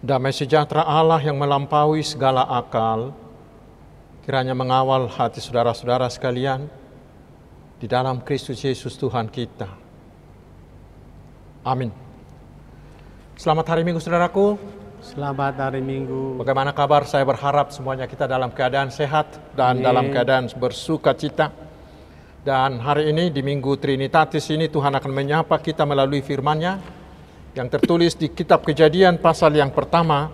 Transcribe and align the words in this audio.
Damai 0.00 0.32
sejahtera 0.32 0.80
Allah 0.80 1.20
yang 1.20 1.36
melampaui 1.36 2.00
segala 2.00 2.48
akal, 2.48 3.12
kiranya 4.24 4.56
mengawal 4.56 5.04
hati 5.12 5.44
saudara-saudara 5.44 6.08
sekalian 6.08 6.72
di 7.76 7.84
dalam 7.84 8.24
Kristus 8.24 8.64
Yesus 8.64 8.96
Tuhan 8.96 9.28
kita. 9.28 9.68
Amin. 11.60 11.92
Selamat 13.36 13.76
hari 13.76 13.84
Minggu 13.84 14.00
saudaraku. 14.00 14.56
Selamat 15.04 15.68
hari 15.68 15.84
Minggu. 15.84 16.40
Bagaimana 16.40 16.72
kabar? 16.72 17.04
Saya 17.04 17.28
berharap 17.28 17.68
semuanya 17.68 18.08
kita 18.08 18.24
dalam 18.24 18.56
keadaan 18.56 18.88
sehat 18.88 19.36
dan 19.52 19.80
Amin. 19.80 19.84
dalam 19.84 20.04
keadaan 20.08 20.48
bersuka 20.56 21.12
cita. 21.12 21.52
Dan 22.40 22.80
hari 22.80 23.12
ini 23.12 23.28
di 23.28 23.44
Minggu 23.44 23.76
Trinitatis 23.76 24.48
ini 24.48 24.64
Tuhan 24.72 24.96
akan 24.96 25.12
menyapa 25.12 25.60
kita 25.60 25.84
melalui 25.84 26.24
firman-Nya 26.24 26.99
yang 27.54 27.66
tertulis 27.66 28.14
di 28.14 28.30
kitab 28.30 28.62
Kejadian 28.62 29.18
pasal 29.18 29.50
yang 29.58 29.74
pertama, 29.74 30.30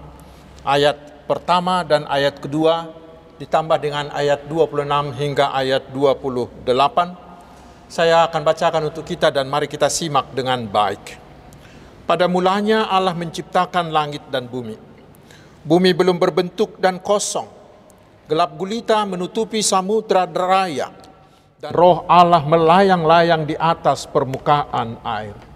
ayat 0.61 1.25
pertama 1.25 1.81
dan 1.81 2.05
ayat 2.05 2.37
kedua 2.37 2.93
ditambah 3.41 3.79
dengan 3.81 4.13
ayat 4.13 4.45
26 4.49 5.17
hingga 5.17 5.53
ayat 5.53 5.89
28. 5.93 6.65
Saya 7.87 8.27
akan 8.27 8.43
bacakan 8.43 8.83
untuk 8.91 9.07
kita 9.07 9.31
dan 9.31 9.47
mari 9.47 9.71
kita 9.71 9.87
simak 9.87 10.35
dengan 10.35 10.67
baik. 10.67 11.23
Pada 12.05 12.27
mulanya 12.27 12.87
Allah 12.91 13.15
menciptakan 13.15 13.91
langit 13.91 14.23
dan 14.31 14.47
bumi. 14.51 14.77
Bumi 15.67 15.91
belum 15.95 16.19
berbentuk 16.19 16.79
dan 16.79 17.03
kosong. 17.03 17.47
Gelap 18.27 18.59
gulita 18.59 19.03
menutupi 19.07 19.63
samudra 19.63 20.27
raya. 20.27 20.91
Dan 21.57 21.73
roh 21.73 22.05
Allah 22.07 22.43
melayang-layang 22.45 23.49
di 23.49 23.57
atas 23.59 24.05
permukaan 24.07 24.99
air. 25.03 25.56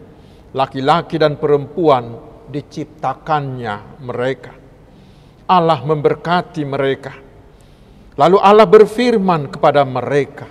Laki-laki 0.51 1.15
dan 1.15 1.39
perempuan 1.39 2.11
diciptakannya 2.51 4.03
mereka. 4.03 4.51
Allah 5.47 5.79
memberkati 5.83 6.63
mereka. 6.67 7.13
Lalu 8.19 8.37
Allah 8.43 8.67
berfirman 8.67 9.47
kepada 9.47 9.87
mereka, 9.87 10.47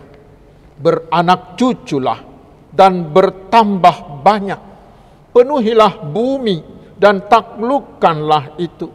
beranak 0.80 1.60
cuculah 1.60 2.20
dan 2.72 3.12
bertambah 3.12 4.24
banyak. 4.24 4.60
Penuhilah 5.36 6.00
bumi 6.08 6.64
dan 6.96 7.28
taklukkanlah 7.28 8.56
itu. 8.56 8.88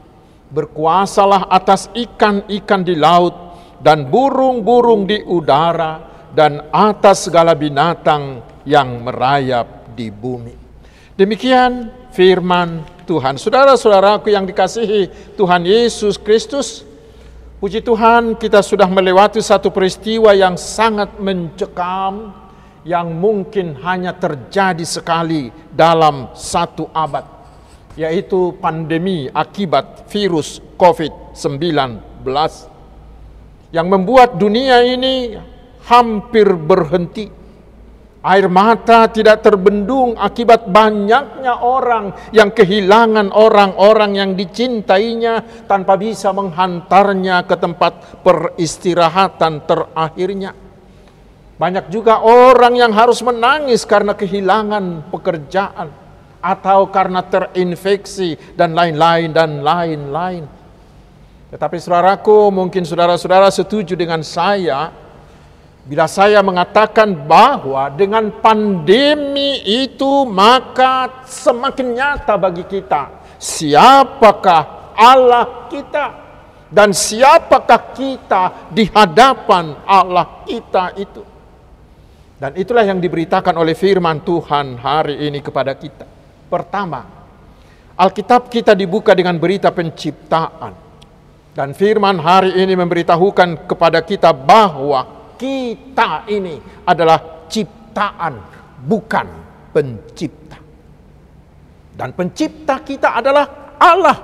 Berkuasalah 0.49 1.53
atas 1.53 1.89
ikan-ikan 1.93 2.81
di 2.81 2.97
laut 2.97 3.33
dan 3.77 4.09
burung-burung 4.09 5.05
di 5.05 5.21
udara 5.21 6.01
dan 6.33 6.73
atas 6.73 7.29
segala 7.29 7.53
binatang 7.53 8.41
yang 8.65 9.05
merayap 9.05 9.93
di 9.93 10.09
bumi. 10.09 10.64
Demikian 11.15 11.95
firman 12.11 12.83
Tuhan. 13.07 13.39
Saudara-saudaraku 13.39 14.35
yang 14.35 14.43
dikasihi 14.43 15.31
Tuhan 15.39 15.63
Yesus 15.63 16.19
Kristus, 16.19 16.83
puji 17.63 17.79
Tuhan 17.79 18.35
kita 18.35 18.59
sudah 18.59 18.83
melewati 18.91 19.39
satu 19.39 19.71
peristiwa 19.71 20.35
yang 20.35 20.59
sangat 20.59 21.15
mencekam, 21.15 22.35
yang 22.83 23.15
mungkin 23.15 23.79
hanya 23.79 24.11
terjadi 24.11 24.83
sekali 24.83 25.55
dalam 25.71 26.35
satu 26.35 26.91
abad, 26.91 27.23
yaitu 27.95 28.51
pandemi 28.59 29.31
akibat 29.31 30.11
virus 30.11 30.59
COVID-19 30.75 32.27
yang 33.71 33.87
membuat 33.87 34.35
dunia 34.35 34.83
ini 34.83 35.39
hampir 35.87 36.59
berhenti. 36.59 37.44
Air 38.25 38.49
mata 38.49 39.05
tidak 39.05 39.45
terbendung 39.45 40.17
akibat 40.17 40.65
banyaknya 40.65 41.61
orang 41.61 42.09
yang 42.33 42.49
kehilangan 42.49 43.29
orang-orang 43.29 44.17
yang 44.17 44.31
dicintainya 44.33 45.63
tanpa 45.69 45.93
bisa 45.93 46.33
menghantarnya 46.33 47.45
ke 47.45 47.53
tempat 47.53 48.25
peristirahatan 48.25 49.69
terakhirnya. 49.69 50.57
Banyak 51.61 51.93
juga 51.93 52.25
orang 52.25 52.73
yang 52.73 52.97
harus 52.97 53.21
menangis 53.21 53.85
karena 53.85 54.17
kehilangan 54.17 55.13
pekerjaan 55.13 55.93
atau 56.41 56.89
karena 56.89 57.21
terinfeksi 57.21 58.57
dan 58.57 58.73
lain-lain 58.73 59.29
dan 59.37 59.61
lain-lain. 59.61 60.49
Tetapi 61.53 61.77
saudaraku, 61.77 62.49
mungkin 62.49 62.89
saudara-saudara 62.89 63.53
setuju 63.53 63.93
dengan 63.93 64.25
saya 64.25 65.04
Bila 65.85 66.09
saya 66.09 66.41
mengatakan 66.41 67.13
bahwa 67.13 67.93
dengan 67.93 68.33
pandemi 68.41 69.61
itu 69.61 70.25
maka 70.25 71.21
semakin 71.29 71.93
nyata 71.93 72.33
bagi 72.41 72.65
kita 72.65 73.25
siapakah 73.37 74.95
Allah 74.97 75.69
kita 75.69 76.05
dan 76.73 76.89
siapakah 76.89 77.93
kita 77.93 78.73
di 78.73 78.89
hadapan 78.89 79.77
Allah 79.85 80.41
kita 80.49 80.97
itu. 80.97 81.21
Dan 82.35 82.57
itulah 82.59 82.83
yang 82.83 82.99
diberitakan 82.99 83.55
oleh 83.55 83.77
firman 83.77 84.25
Tuhan 84.25 84.81
hari 84.81 85.29
ini 85.29 85.39
kepada 85.39 85.71
kita. 85.77 86.03
Pertama, 86.51 87.05
Alkitab 87.95 88.51
kita 88.51 88.75
dibuka 88.75 89.15
dengan 89.15 89.39
berita 89.39 89.71
penciptaan. 89.71 90.83
Dan 91.55 91.71
firman 91.71 92.19
hari 92.19 92.51
ini 92.59 92.75
memberitahukan 92.75 93.71
kepada 93.71 94.03
kita 94.03 94.35
bahwa 94.35 95.24
kita 95.37 96.27
ini 96.31 96.57
adalah 96.87 97.47
ciptaan, 97.47 98.33
bukan 98.83 99.27
pencipta. 99.71 100.57
Dan 101.95 102.11
pencipta 102.11 102.83
kita 102.83 103.19
adalah 103.19 103.75
Allah. 103.79 104.17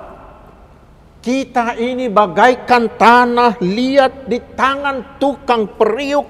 Kita 1.22 1.78
ini 1.78 2.10
bagaikan 2.10 2.98
tanah 2.98 3.62
liat 3.62 4.26
di 4.26 4.42
tangan 4.58 5.22
tukang 5.22 5.78
periuk, 5.78 6.26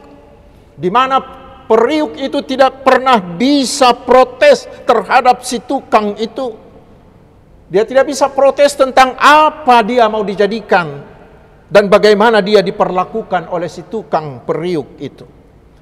di 0.77 0.93
mana 0.93 1.17
periuk 1.65 2.21
itu 2.21 2.45
tidak 2.45 2.85
pernah 2.85 3.17
bisa 3.17 3.97
protes 3.97 4.69
terhadap 4.85 5.41
si 5.41 5.65
tukang 5.65 6.13
itu. 6.21 6.53
Dia 7.73 7.89
tidak 7.89 8.13
bisa 8.13 8.29
protes 8.29 8.77
tentang 8.77 9.17
apa 9.17 9.81
dia 9.81 10.05
mau 10.13 10.21
dijadikan, 10.21 11.01
dan 11.73 11.89
bagaimana 11.89 12.45
dia 12.45 12.61
diperlakukan 12.61 13.49
oleh 13.49 13.65
si 13.65 13.89
tukang 13.89 14.45
periuk 14.45 15.01
itu. 15.01 15.25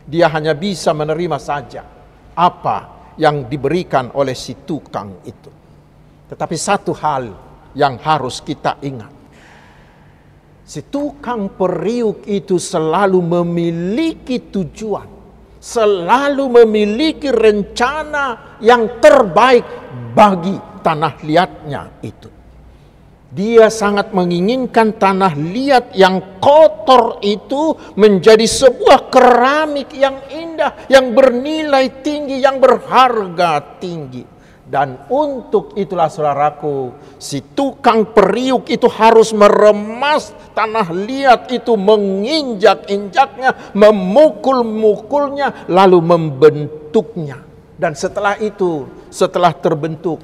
Dia 0.07 0.31
hanya 0.31 0.55
bisa 0.55 0.95
menerima 0.95 1.39
saja 1.43 1.83
apa 2.31 3.11
yang 3.19 3.51
diberikan 3.51 4.15
oleh 4.15 4.39
si 4.39 4.63
tukang 4.63 5.19
itu. 5.27 5.51
Tetapi 6.31 6.55
satu 6.55 6.95
hal 6.95 7.25
yang 7.75 7.99
harus 7.99 8.39
kita 8.39 8.79
ingat. 8.87 9.11
Si 10.63 10.87
tukang 10.87 11.59
periuk 11.59 12.23
itu 12.31 12.63
selalu 12.63 13.19
memiliki 13.19 14.47
tujuan. 14.47 15.19
Selalu 15.59 16.63
memiliki 16.63 17.35
rencana 17.35 18.57
yang 18.63 19.03
terbaik 19.03 19.67
bagi 20.15 20.55
tanah 20.87 21.19
liatnya 21.27 21.83
itu. 22.07 22.40
Dia 23.31 23.71
sangat 23.71 24.11
menginginkan 24.11 24.99
tanah 24.99 25.39
liat 25.39 25.95
yang 25.95 26.43
kotor 26.43 27.23
itu 27.23 27.79
menjadi 27.95 28.43
sebuah 28.43 29.07
keramik 29.07 29.95
yang 29.95 30.19
indah, 30.35 30.91
yang 30.91 31.15
bernilai 31.15 32.03
tinggi, 32.03 32.43
yang 32.43 32.59
berharga 32.59 33.79
tinggi. 33.79 34.43
Dan 34.71 35.07
untuk 35.11 35.79
itulah 35.79 36.11
saudaraku, 36.11 36.95
si 37.23 37.43
tukang 37.55 38.11
periuk 38.11 38.67
itu 38.71 38.87
harus 38.87 39.31
meremas 39.31 40.35
tanah 40.51 40.91
liat 40.91 41.51
itu, 41.55 41.75
menginjak-injaknya, 41.75 43.75
memukul-mukulnya, 43.79 45.71
lalu 45.71 45.99
membentuknya. 46.03 47.47
Dan 47.79 47.95
setelah 47.95 48.39
itu, 48.39 48.87
setelah 49.11 49.55
terbentuk, 49.55 50.23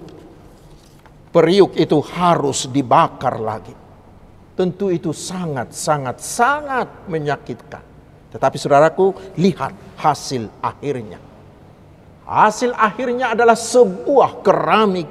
periuk 1.37 1.77
itu 1.77 2.01
harus 2.17 2.65
dibakar 2.73 3.37
lagi. 3.37 3.77
Tentu 4.57 4.89
itu 4.89 5.13
sangat, 5.13 5.77
sangat, 5.77 6.17
sangat 6.25 6.89
menyakitkan. 7.13 7.85
Tetapi 8.33 8.57
saudaraku, 8.57 9.37
lihat 9.37 10.01
hasil 10.01 10.49
akhirnya. 10.65 11.21
Hasil 12.25 12.73
akhirnya 12.73 13.37
adalah 13.37 13.53
sebuah 13.53 14.41
keramik 14.41 15.05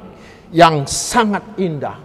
yang 0.49 0.89
sangat 0.89 1.45
indah, 1.61 2.01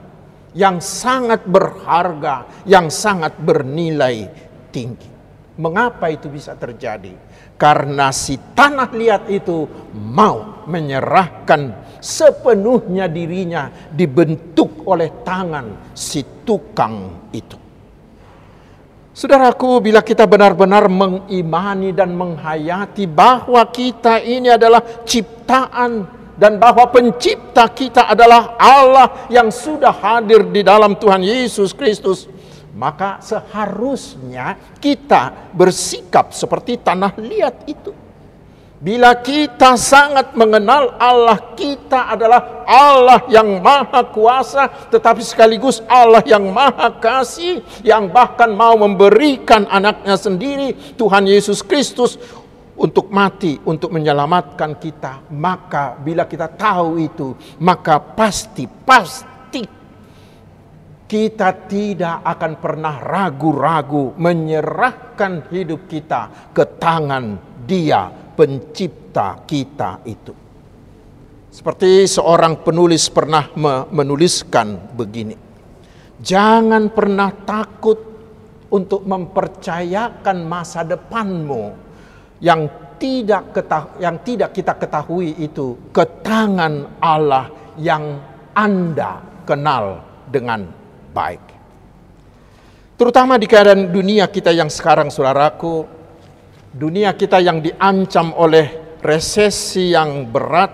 yang 0.53 0.85
sangat 0.85 1.41
berharga, 1.49 2.45
yang 2.69 2.93
sangat 2.93 3.41
bernilai 3.41 4.29
tinggi. 4.69 5.09
Mengapa 5.57 6.13
itu 6.13 6.29
bisa 6.29 6.53
terjadi? 6.61 7.17
Karena 7.57 8.13
si 8.13 8.37
tanah 8.37 8.93
liat 8.93 9.33
itu 9.33 9.65
mau 9.97 10.60
menyerahkan 10.71 11.91
sepenuhnya 11.99 13.11
dirinya 13.11 13.69
dibentuk 13.91 14.87
oleh 14.87 15.27
tangan 15.27 15.93
si 15.93 16.23
tukang 16.47 17.29
itu. 17.35 17.59
Saudaraku, 19.11 19.83
bila 19.85 20.01
kita 20.01 20.25
benar-benar 20.25 20.89
mengimani 20.89 21.93
dan 21.93 22.17
menghayati 22.17 23.05
bahwa 23.05 23.61
kita 23.69 24.23
ini 24.23 24.49
adalah 24.55 24.81
ciptaan 25.05 26.09
dan 26.41 26.57
bahwa 26.57 26.89
pencipta 26.89 27.69
kita 27.69 28.09
adalah 28.09 28.57
Allah 28.57 29.29
yang 29.29 29.53
sudah 29.53 29.93
hadir 29.93 30.49
di 30.49 30.65
dalam 30.65 30.97
Tuhan 30.97 31.21
Yesus 31.21 31.77
Kristus, 31.77 32.25
maka 32.73 33.21
seharusnya 33.21 34.57
kita 34.81 35.53
bersikap 35.53 36.33
seperti 36.33 36.81
tanah 36.81 37.13
liat 37.21 37.69
itu. 37.69 37.93
Bila 38.81 39.13
kita 39.21 39.77
sangat 39.77 40.33
mengenal 40.33 40.97
Allah, 40.97 41.53
kita 41.53 42.17
adalah 42.17 42.65
Allah 42.65 43.29
yang 43.29 43.61
maha 43.61 44.01
kuasa, 44.09 44.73
tetapi 44.89 45.21
sekaligus 45.21 45.85
Allah 45.85 46.25
yang 46.25 46.49
maha 46.49 46.89
kasih, 46.97 47.61
yang 47.85 48.09
bahkan 48.09 48.49
mau 48.49 48.73
memberikan 48.81 49.69
anaknya 49.69 50.17
sendiri, 50.17 50.97
Tuhan 50.97 51.29
Yesus 51.29 51.61
Kristus, 51.61 52.17
untuk 52.81 53.13
mati, 53.13 53.61
untuk 53.69 53.93
menyelamatkan 53.93 54.81
kita. 54.81 55.29
Maka 55.29 56.01
bila 56.01 56.25
kita 56.25 56.49
tahu 56.49 56.97
itu, 57.05 57.37
maka 57.61 58.01
pasti, 58.01 58.65
pasti 58.65 59.61
kita 61.05 61.69
tidak 61.69 62.25
akan 62.25 62.53
pernah 62.57 62.97
ragu-ragu 62.97 64.17
menyerahkan 64.17 65.53
hidup 65.53 65.85
kita 65.85 66.49
ke 66.57 66.65
tangan 66.81 67.37
Dia 67.69 68.30
pencipta 68.41 69.45
kita 69.45 70.01
itu. 70.09 70.33
Seperti 71.53 72.09
seorang 72.09 72.65
penulis 72.65 73.13
pernah 73.13 73.53
menuliskan 73.93 74.97
begini. 74.97 75.37
Jangan 76.25 76.89
pernah 76.89 77.29
takut 77.45 78.01
untuk 78.73 79.05
mempercayakan 79.05 80.47
masa 80.49 80.81
depanmu 80.89 81.77
yang 82.41 82.65
tidak 82.97 83.53
yang 84.01 84.17
tidak 84.25 84.57
kita 84.57 84.73
ketahui 84.81 85.37
itu 85.37 85.93
ke 85.93 86.25
tangan 86.25 86.97
Allah 86.97 87.53
yang 87.77 88.17
Anda 88.57 89.21
kenal 89.45 90.01
dengan 90.33 90.65
baik. 91.13 91.45
Terutama 92.97 93.37
di 93.37 93.49
keadaan 93.49 93.89
dunia 93.89 94.29
kita 94.29 94.53
yang 94.53 94.69
sekarang 94.69 95.09
saudaraku, 95.09 96.00
dunia 96.71 97.19
kita 97.19 97.43
yang 97.43 97.59
diancam 97.59 98.31
oleh 98.39 98.99
resesi 99.03 99.91
yang 99.91 100.31
berat, 100.31 100.73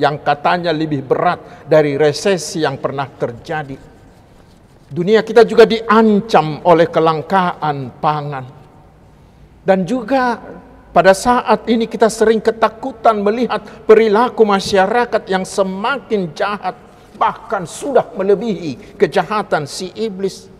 yang 0.00 0.22
katanya 0.24 0.72
lebih 0.72 1.04
berat 1.04 1.68
dari 1.68 2.00
resesi 2.00 2.64
yang 2.64 2.80
pernah 2.80 3.06
terjadi. 3.10 3.76
Dunia 4.94 5.26
kita 5.26 5.42
juga 5.42 5.66
diancam 5.66 6.62
oleh 6.64 6.86
kelangkaan 6.88 7.98
pangan. 7.98 8.46
Dan 9.64 9.88
juga 9.88 10.38
pada 10.94 11.10
saat 11.16 11.66
ini 11.66 11.90
kita 11.90 12.06
sering 12.06 12.38
ketakutan 12.38 13.18
melihat 13.18 13.64
perilaku 13.88 14.46
masyarakat 14.46 15.26
yang 15.26 15.42
semakin 15.42 16.30
jahat, 16.36 16.78
bahkan 17.18 17.66
sudah 17.66 18.06
melebihi 18.14 18.94
kejahatan 18.94 19.66
si 19.66 19.90
iblis. 19.98 20.53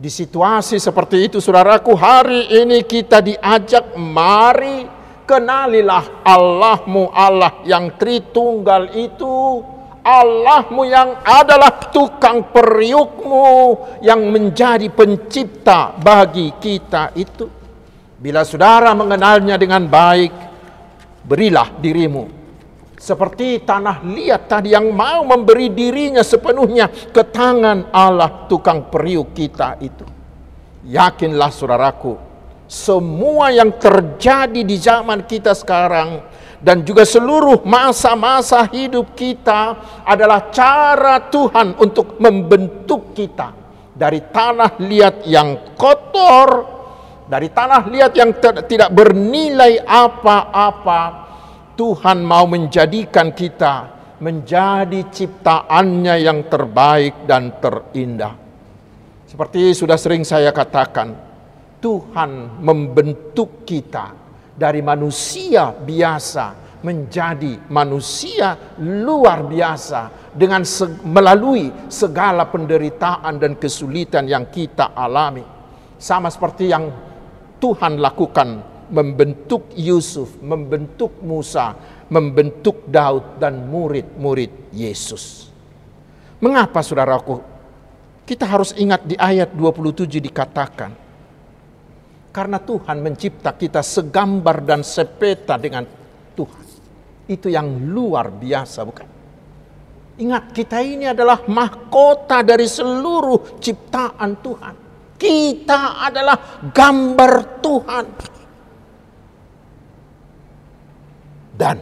Di 0.00 0.08
situasi 0.08 0.80
seperti 0.80 1.28
itu 1.28 1.44
saudaraku 1.44 1.92
hari 1.92 2.48
ini 2.48 2.80
kita 2.88 3.20
diajak 3.20 4.00
mari 4.00 4.88
kenalilah 5.28 6.24
Allahmu 6.24 7.12
Allah 7.12 7.60
yang 7.68 7.92
Tritunggal 8.00 8.96
itu 8.96 9.60
Allahmu 10.00 10.88
yang 10.88 11.20
adalah 11.20 11.92
tukang 11.92 12.48
periukmu 12.48 13.76
yang 14.00 14.24
menjadi 14.32 14.88
pencipta 14.88 15.92
bagi 16.00 16.48
kita 16.56 17.12
itu. 17.12 17.44
Bila 18.16 18.40
saudara 18.48 18.96
mengenalnya 18.96 19.60
dengan 19.60 19.84
baik, 19.84 20.32
berilah 21.28 21.76
dirimu 21.76 22.39
seperti 23.00 23.64
tanah 23.64 24.04
liat 24.04 24.44
tadi 24.44 24.76
yang 24.76 24.92
mau 24.92 25.24
memberi 25.24 25.72
dirinya 25.72 26.20
sepenuhnya 26.20 26.92
ke 27.08 27.24
tangan 27.32 27.88
Allah 27.88 28.44
tukang 28.44 28.92
periuk 28.92 29.32
kita 29.32 29.80
itu. 29.80 30.04
Yakinlah 30.84 31.48
saudaraku, 31.48 32.20
semua 32.68 33.48
yang 33.56 33.72
terjadi 33.80 34.60
di 34.60 34.76
zaman 34.76 35.24
kita 35.24 35.56
sekarang 35.56 36.28
dan 36.60 36.84
juga 36.84 37.08
seluruh 37.08 37.64
masa-masa 37.64 38.68
hidup 38.68 39.16
kita 39.16 39.80
adalah 40.04 40.52
cara 40.52 41.24
Tuhan 41.24 41.80
untuk 41.80 42.20
membentuk 42.20 43.16
kita 43.16 43.56
dari 43.96 44.28
tanah 44.28 44.76
liat 44.76 45.24
yang 45.24 45.72
kotor, 45.72 46.48
dari 47.24 47.48
tanah 47.48 47.88
liat 47.88 48.12
yang 48.12 48.36
tidak 48.68 48.92
bernilai 48.92 49.80
apa-apa 49.88 51.19
Tuhan 51.80 52.20
mau 52.20 52.44
menjadikan 52.44 53.32
kita 53.32 53.88
menjadi 54.20 55.00
ciptaannya 55.08 56.14
yang 56.20 56.44
terbaik 56.44 57.24
dan 57.24 57.56
terindah. 57.56 58.36
Seperti 59.24 59.72
sudah 59.72 59.96
sering 59.96 60.20
saya 60.20 60.52
katakan, 60.52 61.16
Tuhan 61.80 62.60
membentuk 62.60 63.64
kita 63.64 64.12
dari 64.52 64.84
manusia 64.84 65.72
biasa 65.72 66.76
menjadi 66.84 67.72
manusia 67.72 68.76
luar 68.84 69.48
biasa 69.48 70.28
dengan 70.36 70.68
se 70.68 70.84
melalui 71.00 71.88
segala 71.88 72.44
penderitaan 72.44 73.40
dan 73.40 73.56
kesulitan 73.56 74.28
yang 74.28 74.52
kita 74.52 74.92
alami. 74.92 75.48
Sama 75.96 76.28
seperti 76.28 76.68
yang 76.68 76.92
Tuhan 77.56 77.96
lakukan 77.96 78.69
membentuk 78.90 79.70
Yusuf, 79.78 80.36
membentuk 80.42 81.22
Musa, 81.22 81.74
membentuk 82.10 82.84
Daud 82.90 83.38
dan 83.38 83.70
murid-murid 83.70 84.74
Yesus. 84.74 85.48
Mengapa 86.42 86.82
saudaraku? 86.82 87.40
Kita 88.26 88.46
harus 88.46 88.74
ingat 88.78 89.06
di 89.06 89.18
ayat 89.18 89.50
27 89.54 90.22
dikatakan, 90.22 90.90
karena 92.30 92.58
Tuhan 92.62 93.02
mencipta 93.02 93.50
kita 93.54 93.82
segambar 93.82 94.62
dan 94.62 94.86
sepeta 94.86 95.58
dengan 95.58 95.82
Tuhan. 96.38 96.64
Itu 97.26 97.50
yang 97.50 97.90
luar 97.90 98.30
biasa 98.30 98.86
bukan? 98.86 99.08
Ingat 100.20 100.52
kita 100.52 100.78
ini 100.84 101.10
adalah 101.10 101.42
mahkota 101.48 102.44
dari 102.44 102.68
seluruh 102.68 103.58
ciptaan 103.58 104.30
Tuhan. 104.38 104.74
Kita 105.16 106.00
adalah 106.00 106.62
gambar 106.70 107.32
Tuhan. 107.64 108.06
Dan 111.56 111.76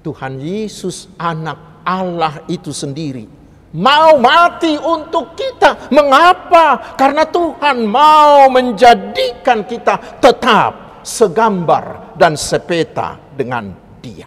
Tuhan 0.00 0.40
Yesus 0.40 1.12
anak 1.20 1.84
Allah 1.84 2.44
itu 2.48 2.72
sendiri 2.72 3.40
mau 3.76 4.18
mati 4.18 4.74
untuk 4.78 5.38
kita. 5.38 5.90
Mengapa? 5.94 6.96
Karena 6.98 7.26
Tuhan 7.26 7.86
mau 7.86 8.50
menjadikan 8.50 9.62
kita 9.62 10.18
tetap 10.18 11.02
segambar 11.06 12.16
dan 12.18 12.34
sepeta 12.34 13.16
dengan 13.34 13.70
Dia. 14.02 14.26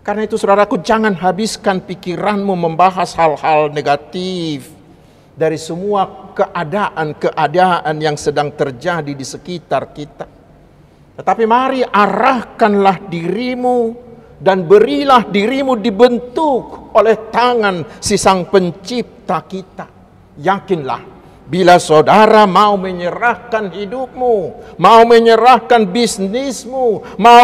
Karena 0.00 0.24
itu 0.24 0.40
saudaraku 0.40 0.80
jangan 0.80 1.12
habiskan 1.12 1.84
pikiranmu 1.84 2.56
membahas 2.56 3.12
hal-hal 3.14 3.68
negatif 3.70 4.72
dari 5.36 5.60
semua 5.60 6.32
keadaan-keadaan 6.34 7.94
yang 8.00 8.16
sedang 8.16 8.50
terjadi 8.50 9.12
di 9.12 9.24
sekitar 9.24 9.92
kita. 9.92 10.26
Tetapi 11.20 11.44
mari 11.44 11.84
arahkanlah 11.84 13.12
dirimu 13.12 14.09
dan 14.40 14.64
berilah 14.64 15.28
dirimu 15.28 15.76
dibentuk 15.76 16.90
oleh 16.96 17.28
tangan 17.28 18.00
si 18.00 18.16
sang 18.16 18.48
pencipta 18.48 19.44
kita. 19.44 19.86
Yakinlah 20.40 21.20
bila 21.50 21.82
saudara 21.82 22.46
mau 22.46 22.78
menyerahkan 22.78 23.74
hidupmu, 23.74 24.36
mau 24.78 25.02
menyerahkan 25.02 25.82
bisnismu, 25.82 27.02
mau 27.18 27.42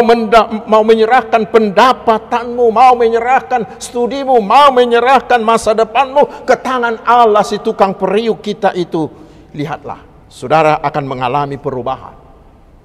mau 0.71 0.83
menyerahkan 0.87 1.43
pendapatanmu, 1.51 2.71
mau 2.71 2.95
menyerahkan 2.95 3.67
studimu, 3.83 4.39
mau 4.39 4.71
menyerahkan 4.71 5.43
masa 5.43 5.75
depanmu 5.75 6.47
ke 6.47 6.55
tangan 6.55 7.03
Allah 7.03 7.43
si 7.43 7.59
tukang 7.59 7.99
periuk 7.99 8.47
kita 8.47 8.71
itu, 8.79 9.11
lihatlah, 9.51 10.07
saudara 10.31 10.79
akan 10.87 11.05
mengalami 11.05 11.59
perubahan 11.59 12.15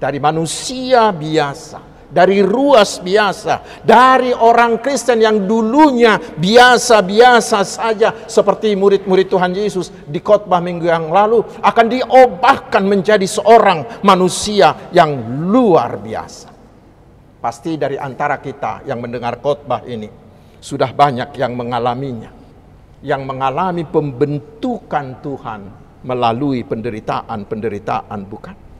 dari 0.02 0.18
manusia 0.18 1.14
biasa 1.14 1.91
dari 2.12 2.44
ruas 2.44 3.00
biasa, 3.00 3.80
dari 3.80 4.36
orang 4.36 4.84
Kristen 4.84 5.24
yang 5.24 5.48
dulunya 5.48 6.20
biasa-biasa 6.20 7.64
saja 7.64 8.28
seperti 8.28 8.76
murid-murid 8.76 9.32
Tuhan 9.32 9.56
Yesus 9.56 9.88
di 10.04 10.20
khotbah 10.20 10.60
minggu 10.60 10.92
yang 10.92 11.08
lalu 11.08 11.40
akan 11.64 11.86
diubahkan 11.88 12.84
menjadi 12.84 13.24
seorang 13.24 14.04
manusia 14.04 14.92
yang 14.92 15.16
luar 15.48 15.96
biasa. 15.96 16.52
Pasti 17.40 17.80
dari 17.80 17.96
antara 17.96 18.38
kita 18.38 18.84
yang 18.86 19.00
mendengar 19.00 19.40
khotbah 19.40 19.82
ini 19.88 20.06
sudah 20.62 20.92
banyak 20.94 21.34
yang 21.40 21.56
mengalaminya, 21.58 22.30
yang 23.02 23.24
mengalami 23.26 23.82
pembentukan 23.88 25.18
Tuhan 25.24 25.60
melalui 26.06 26.62
penderitaan-penderitaan 26.62 28.20
bukan? 28.28 28.71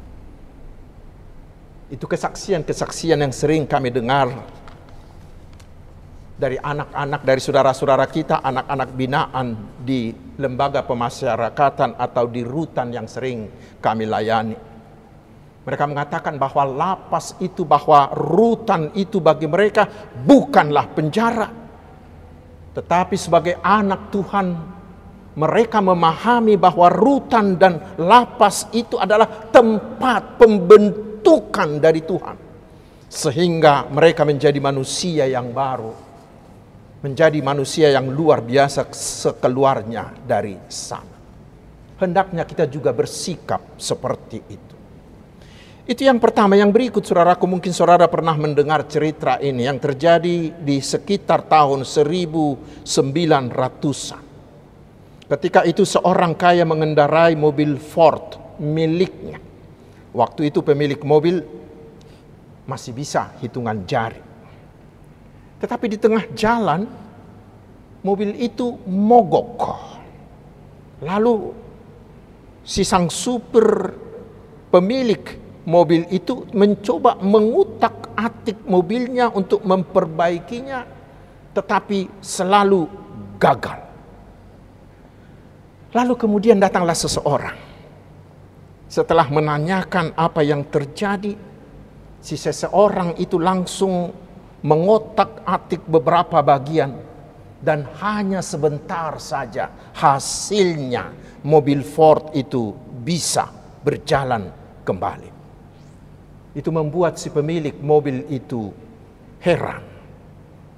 Itu 1.93 2.09
kesaksian-kesaksian 2.09 3.21
yang 3.21 3.37
sering 3.37 3.69
kami 3.69 3.93
dengar 3.93 4.33
dari 6.41 6.57
anak-anak, 6.57 7.21
dari 7.21 7.37
saudara-saudara 7.37 8.09
kita, 8.09 8.41
anak-anak 8.41 8.89
binaan 8.97 9.77
di 9.85 10.09
lembaga 10.41 10.81
pemasyarakatan 10.89 12.01
atau 12.01 12.25
di 12.33 12.41
rutan 12.49 12.97
yang 12.97 13.05
sering 13.05 13.45
kami 13.85 14.09
layani. 14.09 14.57
Mereka 15.69 15.85
mengatakan 15.85 16.41
bahwa 16.41 16.65
lapas 16.65 17.37
itu, 17.45 17.69
bahwa 17.69 18.09
rutan 18.17 18.89
itu 18.97 19.21
bagi 19.21 19.45
mereka 19.45 19.85
bukanlah 20.25 20.89
penjara. 20.97 21.53
Tetapi 22.73 23.15
sebagai 23.21 23.61
anak 23.61 24.09
Tuhan, 24.09 24.47
mereka 25.37 25.85
memahami 25.85 26.57
bahwa 26.57 26.89
rutan 26.89 27.61
dan 27.61 27.85
lapas 28.01 28.65
itu 28.73 28.97
adalah 28.97 29.29
tempat 29.53 30.41
pembentukan 30.41 31.12
kutukan 31.23 31.79
dari 31.79 32.03
Tuhan. 32.03 32.35
Sehingga 33.07 33.87
mereka 33.87 34.27
menjadi 34.27 34.59
manusia 34.59 35.31
yang 35.31 35.55
baru. 35.55 35.95
Menjadi 37.07 37.39
manusia 37.39 37.95
yang 37.95 38.11
luar 38.11 38.43
biasa 38.43 38.91
sekeluarnya 38.91 40.27
dari 40.27 40.59
sana. 40.67 41.15
Hendaknya 42.03 42.43
kita 42.43 42.67
juga 42.67 42.91
bersikap 42.91 43.79
seperti 43.79 44.39
itu. 44.51 44.75
Itu 45.87 46.03
yang 46.03 46.19
pertama. 46.19 46.59
Yang 46.59 46.75
berikut 46.75 47.07
saudaraku 47.07 47.47
mungkin 47.47 47.71
saudara 47.71 48.11
pernah 48.11 48.35
mendengar 48.35 48.83
cerita 48.91 49.39
ini 49.39 49.63
yang 49.67 49.79
terjadi 49.79 50.51
di 50.59 50.77
sekitar 50.83 51.47
tahun 51.47 51.87
1900-an. 51.87 54.23
Ketika 55.31 55.63
itu 55.67 55.87
seorang 55.87 56.35
kaya 56.35 56.67
mengendarai 56.67 57.39
mobil 57.39 57.79
Ford 57.79 58.59
miliknya 58.63 59.52
Waktu 60.13 60.53
itu 60.53 60.61
pemilik 60.61 61.01
mobil 61.01 61.41
masih 62.69 62.93
bisa 62.93 63.33
hitungan 63.41 63.89
jari. 63.89 64.21
Tetapi 65.57 65.87
di 65.89 65.97
tengah 65.97 66.29
jalan 66.37 66.85
mobil 68.05 68.37
itu 68.37 68.77
mogok. 68.85 69.89
Lalu 71.01 71.57
si 72.61 72.85
sang 72.85 73.09
super 73.09 73.91
pemilik 74.69 75.23
mobil 75.65 76.05
itu 76.13 76.45
mencoba 76.53 77.17
mengutak-atik 77.25 78.69
mobilnya 78.69 79.33
untuk 79.33 79.65
memperbaikinya 79.65 80.85
tetapi 81.57 82.21
selalu 82.21 82.85
gagal. 83.41 83.81
Lalu 85.93 86.15
kemudian 86.17 86.61
datanglah 86.61 86.97
seseorang 86.97 87.72
setelah 88.93 89.25
menanyakan 89.33 90.13
apa 90.13 90.45
yang 90.45 90.69
terjadi, 90.69 91.33
si 92.21 92.37
seseorang 92.37 93.17
itu 93.17 93.41
langsung 93.41 94.13
mengotak-atik 94.61 95.89
beberapa 95.89 96.45
bagian 96.45 97.01
dan 97.65 97.89
hanya 98.05 98.45
sebentar 98.45 99.17
saja 99.17 99.73
hasilnya 99.97 101.09
mobil 101.41 101.81
Ford 101.81 102.37
itu 102.37 102.77
bisa 103.01 103.49
berjalan 103.81 104.53
kembali. 104.85 105.33
Itu 106.53 106.69
membuat 106.69 107.17
si 107.17 107.33
pemilik 107.33 107.81
mobil 107.81 108.29
itu 108.29 108.77
heran. 109.41 109.89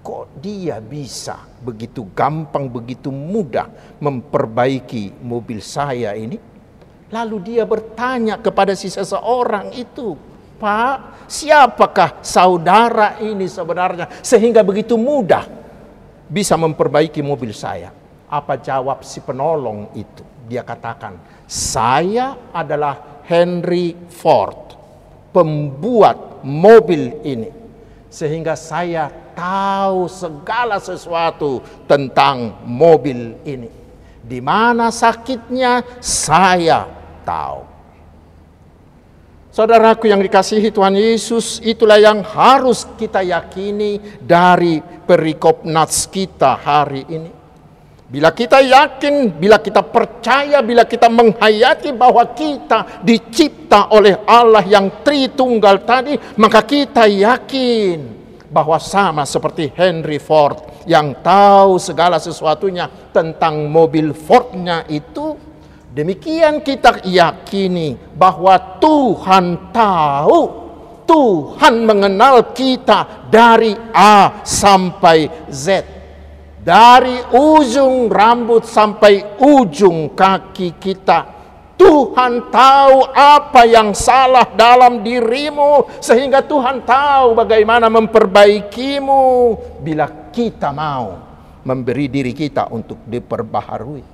Kok 0.07 0.39
dia 0.39 0.79
bisa 0.79 1.43
begitu 1.59 2.07
gampang, 2.15 2.71
begitu 2.71 3.11
mudah 3.11 3.67
memperbaiki 3.99 5.19
mobil 5.19 5.59
saya 5.59 6.15
ini? 6.15 6.54
Lalu 7.15 7.55
dia 7.55 7.63
bertanya 7.63 8.43
kepada 8.43 8.75
si 8.75 8.91
seseorang 8.91 9.71
itu, 9.71 10.19
Pak, 10.59 11.31
siapakah 11.31 12.19
saudara 12.27 13.23
ini 13.23 13.47
sebenarnya 13.47 14.11
sehingga 14.19 14.67
begitu 14.67 14.99
mudah 14.99 15.47
bisa 16.27 16.59
memperbaiki 16.59 17.23
mobil 17.23 17.55
saya? 17.55 17.95
Apa 18.27 18.59
jawab 18.59 19.07
si 19.07 19.23
penolong 19.23 19.95
itu? 19.95 20.27
Dia 20.51 20.67
katakan, 20.67 21.23
saya 21.47 22.51
adalah 22.51 23.23
Henry 23.31 23.95
Ford, 24.11 24.75
pembuat 25.31 26.43
mobil 26.43 27.23
ini. 27.23 27.51
Sehingga 28.11 28.59
saya 28.59 29.07
tahu 29.39 30.11
segala 30.11 30.83
sesuatu 30.83 31.63
tentang 31.87 32.59
mobil 32.67 33.39
ini. 33.47 33.71
Di 34.19 34.43
mana 34.43 34.91
sakitnya 34.91 36.03
saya 36.03 37.04
tahu. 37.25 37.75
Saudaraku 39.55 40.11
yang 40.11 40.19
dikasihi 40.19 40.75
Tuhan 40.75 40.99
Yesus, 40.99 41.63
itulah 41.63 41.95
yang 41.95 42.27
harus 42.27 42.85
kita 42.99 43.23
yakini 43.23 44.03
dari 44.19 44.83
perikop 44.83 45.63
nats 45.63 46.11
kita 46.11 46.59
hari 46.59 47.07
ini. 47.07 47.31
Bila 48.11 48.35
kita 48.35 48.59
yakin, 48.63 49.31
bila 49.31 49.63
kita 49.63 49.83
percaya, 49.83 50.59
bila 50.59 50.83
kita 50.83 51.07
menghayati 51.07 51.95
bahwa 51.95 52.23
kita 52.35 53.03
dicipta 53.03 53.95
oleh 53.95 54.23
Allah 54.27 54.63
yang 54.67 55.03
Tritunggal 55.07 55.87
tadi, 55.87 56.19
maka 56.39 56.63
kita 56.63 57.07
yakin 57.07 57.99
bahwa 58.55 58.79
sama 58.79 59.27
seperti 59.27 59.71
Henry 59.75 60.23
Ford 60.23 60.63
yang 60.87 61.11
tahu 61.27 61.79
segala 61.83 62.23
sesuatunya 62.23 62.87
tentang 63.11 63.67
mobil 63.67 64.15
Fordnya 64.15 64.87
itu, 64.87 65.35
Demikian 65.95 66.59
kita 66.59 67.07
yakini 67.07 67.95
bahwa 68.19 68.59
Tuhan 68.83 69.71
tahu, 69.71 70.41
Tuhan 71.07 71.87
mengenal 71.87 72.51
kita 72.51 73.31
dari 73.31 73.79
A 73.95 74.43
sampai 74.43 75.47
Z. 75.47 75.87
Dari 76.59 77.23
ujung 77.31 78.11
rambut 78.11 78.67
sampai 78.67 79.39
ujung 79.39 80.19
kaki 80.19 80.83
kita. 80.83 81.31
Tuhan 81.79 82.51
tahu 82.51 83.15
apa 83.15 83.63
yang 83.63 83.95
salah 83.95 84.51
dalam 84.51 84.99
dirimu 84.99 86.03
sehingga 86.03 86.43
Tuhan 86.43 86.83
tahu 86.83 87.39
bagaimana 87.39 87.87
memperbaikimu 87.87 89.23
bila 89.79 90.11
kita 90.35 90.75
mau 90.75 91.23
memberi 91.63 92.11
diri 92.11 92.35
kita 92.35 92.67
untuk 92.75 92.99
diperbaharui. 93.07 94.14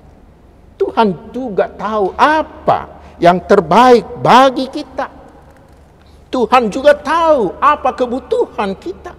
Tuhan 0.81 1.29
juga 1.29 1.69
tahu 1.69 2.17
apa 2.17 2.89
yang 3.21 3.37
terbaik 3.45 4.01
bagi 4.17 4.65
kita. 4.65 5.05
Tuhan 6.33 6.73
juga 6.73 6.97
tahu 6.97 7.53
apa 7.61 7.93
kebutuhan 7.93 8.73
kita. 8.73 9.13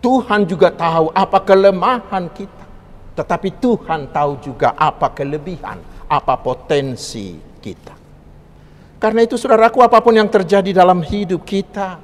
Tuhan 0.00 0.48
juga 0.48 0.72
tahu 0.72 1.12
apa 1.12 1.38
kelemahan 1.44 2.32
kita. 2.32 2.64
Tetapi 3.12 3.60
Tuhan 3.60 4.08
tahu 4.08 4.40
juga 4.40 4.72
apa 4.72 5.12
kelebihan, 5.12 6.08
apa 6.08 6.34
potensi 6.40 7.36
kita. 7.60 7.92
Karena 8.96 9.20
itu 9.20 9.36
saudaraku 9.36 9.84
apa 9.84 10.00
pun 10.00 10.16
yang 10.16 10.32
terjadi 10.32 10.72
dalam 10.72 11.04
hidup 11.04 11.44
kita, 11.44 12.00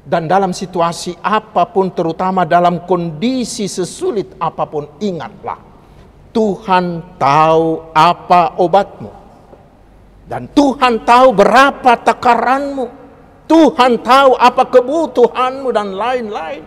dan 0.00 0.24
dalam 0.24 0.56
situasi 0.56 1.12
apa 1.20 1.68
pun 1.68 1.92
terutama 1.92 2.48
dalam 2.48 2.88
kondisi 2.88 3.68
sesulit 3.68 4.32
apa 4.40 4.64
pun 4.64 4.88
ingatlah 4.96 5.69
Tuhan 6.30 7.18
tahu 7.18 7.90
apa 7.90 8.54
obatmu. 8.58 9.10
Dan 10.30 10.46
Tuhan 10.54 11.02
tahu 11.02 11.34
berapa 11.34 11.92
takaranmu. 11.98 12.86
Tuhan 13.50 13.98
tahu 13.98 14.38
apa 14.38 14.62
kebutuhanmu 14.70 15.74
dan 15.74 15.90
lain-lain. 15.90 16.62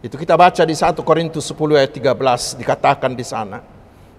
Itu 0.00 0.16
kita 0.16 0.32
baca 0.40 0.64
di 0.64 0.72
1 0.72 0.96
Korintus 1.04 1.52
10 1.52 1.76
ayat 1.76 1.92
13 1.92 2.56
dikatakan 2.56 3.12
di 3.12 3.24
sana. 3.28 3.60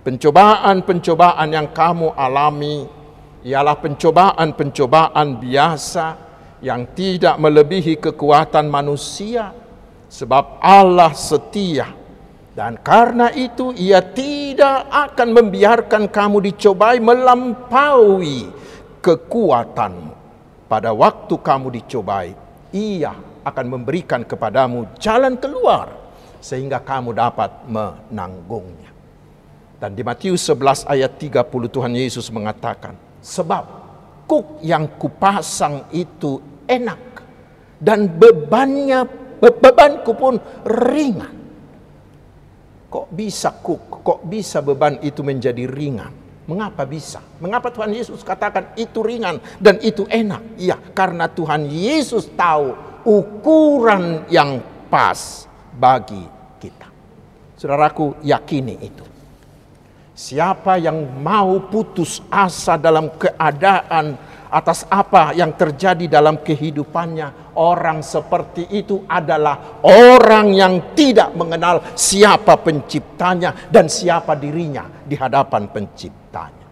Pencobaan-pencobaan 0.05 1.49
yang 1.49 1.73
kamu 1.73 2.13
alami 2.13 2.85
ialah 3.41 3.73
pencobaan-pencobaan 3.81 5.41
biasa 5.41 6.05
yang 6.61 6.93
tidak 6.93 7.41
melebihi 7.41 7.97
kekuatan 7.97 8.69
manusia 8.69 9.49
sebab 10.05 10.61
Allah 10.61 11.11
setia 11.17 11.96
dan 12.57 12.73
karena 12.81 13.29
itu 13.37 13.69
ia 13.77 14.01
tidak 14.01 14.89
akan 14.89 15.29
membiarkan 15.29 16.09
kamu 16.09 16.41
dicobai 16.49 16.97
melampaui 16.97 18.49
kekuatanmu. 18.97 20.17
Pada 20.65 20.89
waktu 20.89 21.37
kamu 21.37 21.69
dicobai, 21.77 22.33
ia 22.73 23.13
akan 23.45 23.65
memberikan 23.77 24.25
kepadamu 24.25 24.89
jalan 24.97 25.37
keluar 25.37 25.93
sehingga 26.41 26.81
kamu 26.81 27.13
dapat 27.13 27.69
menanggungnya. 27.69 28.89
Dan 29.77 29.93
di 29.93 30.01
Matius 30.01 30.41
11 30.49 30.89
ayat 30.89 31.13
30 31.13 31.45
Tuhan 31.69 31.93
Yesus 31.93 32.25
mengatakan, 32.33 32.97
sebab 33.21 33.69
kuk 34.25 34.65
yang 34.65 34.97
kupasang 34.97 35.93
itu 35.93 36.41
enak 36.65 37.21
dan 37.77 38.09
bebannya 38.09 39.05
bebanku 39.37 40.17
pun 40.17 40.41
ringan. 40.65 41.36
Kok 42.87 43.11
bisa 43.11 43.51
kuk, 43.51 43.99
kok 43.99 44.23
bisa 44.23 44.63
beban 44.63 44.95
itu 45.03 45.19
menjadi 45.19 45.67
ringan? 45.67 46.11
Mengapa 46.47 46.87
bisa? 46.87 47.19
Mengapa 47.43 47.67
Tuhan 47.67 47.91
Yesus 47.91 48.23
katakan 48.23 48.71
itu 48.79 49.03
ringan 49.03 49.43
dan 49.59 49.75
itu 49.83 50.07
enak? 50.07 50.55
Ya, 50.55 50.79
karena 50.95 51.27
Tuhan 51.27 51.67
Yesus 51.67 52.31
tahu 52.39 52.71
ukuran 53.03 54.23
yang 54.31 54.63
pas 54.87 55.43
bagi 55.75 56.23
kita. 56.63 56.87
Saudaraku, 57.59 58.15
yakini 58.23 58.79
itu. 58.79 59.03
Siapa 60.17 60.79
yang 60.79 61.03
mau 61.19 61.61
putus 61.67 62.23
asa 62.31 62.79
dalam 62.79 63.11
keadaan 63.19 64.15
atas 64.47 64.87
apa 64.87 65.35
yang 65.35 65.55
terjadi 65.55 66.07
dalam 66.07 66.39
kehidupannya. 66.39 67.55
Orang 67.57 68.05
seperti 68.05 68.69
itu 68.69 69.03
adalah 69.09 69.81
orang 69.81 70.53
yang 70.53 70.93
tidak 70.93 71.33
mengenal 71.33 71.81
siapa 71.97 72.53
penciptanya 72.61 73.67
dan 73.73 73.89
siapa 73.89 74.37
dirinya 74.37 74.85
di 75.03 75.17
hadapan 75.17 75.65
penciptanya. 75.67 76.67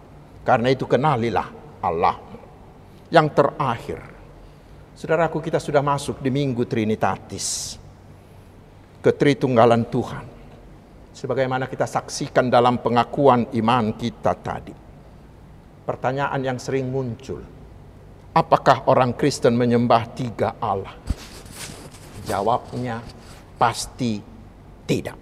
Karena 0.46 0.68
itu 0.70 0.86
kenalilah 0.86 1.48
Allah. 1.82 2.16
Yang 3.10 3.28
terakhir, 3.38 4.00
saudaraku 4.94 5.42
kita 5.42 5.58
sudah 5.58 5.82
masuk 5.82 6.22
di 6.22 6.30
minggu 6.30 6.66
Trinitatis. 6.66 7.78
Ketritunggalan 9.02 9.86
Tuhan. 9.86 10.24
Sebagaimana 11.16 11.70
kita 11.70 11.86
saksikan 11.86 12.50
dalam 12.50 12.78
pengakuan 12.82 13.48
iman 13.54 13.94
kita 13.96 14.36
tadi. 14.38 14.74
Pertanyaan 15.86 16.42
yang 16.42 16.58
sering 16.58 16.90
muncul 16.90 17.55
Apakah 18.36 18.84
orang 18.92 19.16
Kristen 19.16 19.56
menyembah 19.56 20.12
tiga 20.12 20.60
Allah? 20.60 20.92
Jawabnya 22.28 23.00
pasti 23.56 24.20
tidak. 24.84 25.16